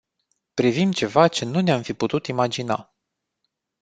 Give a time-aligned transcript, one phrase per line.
[0.55, 2.93] Privim ceva ce nu ne-am fi putut imagina.